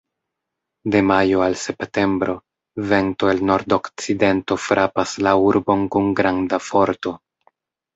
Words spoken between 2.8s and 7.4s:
vento el nordokcidento frapas la urbon kun granda forto.